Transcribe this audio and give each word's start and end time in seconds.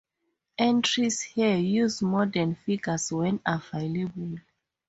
Entries 0.57 1.21
here 1.21 1.57
use 1.57 2.01
modern 2.01 2.55
figures 2.55 3.11
when 3.11 3.39
available. 3.45 4.37